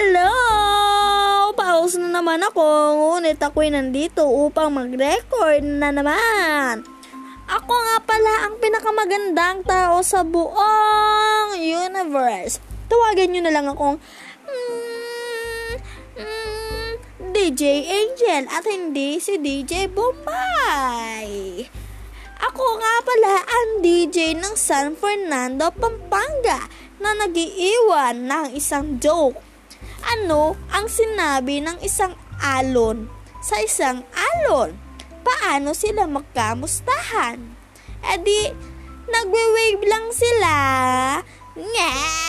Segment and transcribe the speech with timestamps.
[0.00, 1.52] Hello!
[1.52, 2.64] Paus na naman ako,
[2.96, 6.80] ngunit ako'y nandito upang mag-record na naman.
[7.44, 12.64] Ako nga pala ang pinakamagandang tao sa buong universe.
[12.88, 14.00] Tawagan nyo na lang akong
[14.48, 15.72] mm,
[16.16, 16.92] mm,
[17.36, 21.28] DJ Angel at hindi si DJ Bombay.
[22.40, 26.72] Ako nga pala ang DJ ng San Fernando, Pampanga
[27.04, 29.49] na nagiiwan ng isang joke.
[30.04, 33.06] Ano ang sinabi ng isang alon
[33.40, 34.76] sa isang alon?
[35.20, 37.38] Paano sila magkamustahan?
[38.00, 38.42] E di,
[39.08, 40.54] nagwe-wave lang sila.
[41.56, 42.19] Nga!